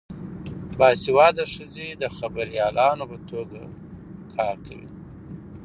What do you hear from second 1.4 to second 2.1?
ښځې د